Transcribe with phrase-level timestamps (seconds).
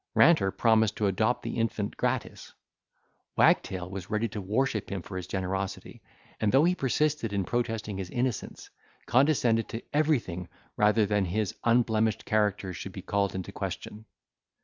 [0.15, 2.53] Ranter promised to adopt the infant gratis.
[3.35, 6.01] Wagtail was ready to worship him for his generosity,
[6.39, 8.71] and, though he persisted in protesting his innocence,
[9.05, 14.05] condescended to everything rather than his unblemished character should be called into question.